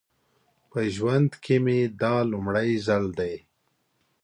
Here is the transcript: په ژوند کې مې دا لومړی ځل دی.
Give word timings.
په 0.69 0.79
ژوند 0.95 1.31
کې 1.43 1.55
مې 1.63 1.79
دا 2.01 2.13
لومړی 2.31 2.69
ځل 2.87 3.05
دی. 3.19 3.35